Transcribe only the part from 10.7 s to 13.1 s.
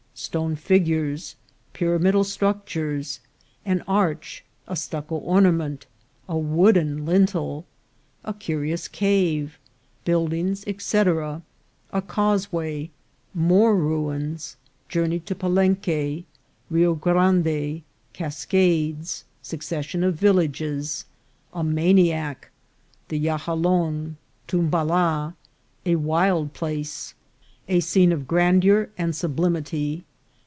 &c.— A Causeway.—